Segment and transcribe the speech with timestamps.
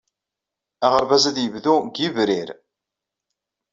[0.85, 2.49] Aɣerbaz ad yebdu deg Yebrir.